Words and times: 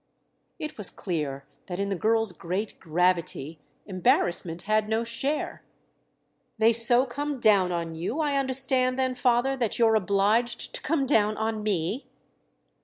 It 0.57 0.79
was 0.79 0.89
clear 0.89 1.45
that 1.67 1.79
in 1.79 1.89
the 1.89 1.95
girl's 1.95 2.31
great 2.31 2.79
gravity 2.79 3.59
embarrassment 3.85 4.63
had 4.63 4.89
no 4.89 5.03
share. 5.03 5.61
"They 6.57 6.73
so 6.73 7.05
come 7.05 7.39
down 7.39 7.71
on 7.71 7.93
you 7.93 8.19
I 8.19 8.35
understand 8.35 8.97
then, 8.97 9.13
father, 9.13 9.55
that 9.57 9.77
you're 9.77 9.93
obliged 9.93 10.73
to 10.73 10.81
come 10.81 11.05
down 11.05 11.37
on 11.37 11.61
me?" 11.61 12.07